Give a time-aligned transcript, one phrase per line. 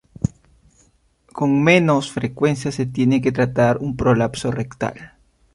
[1.31, 5.13] Con menos frecuencia se tiene que tratar un prolapso rectal.